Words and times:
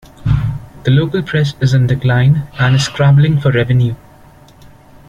The 0.83 0.89
local 0.89 1.21
press 1.21 1.53
is 1.61 1.75
in 1.75 1.85
decline, 1.85 2.47
and 2.57 2.73
is 2.73 2.85
scrabbling 2.85 3.39
for 3.39 3.51
revenue. 3.51 3.93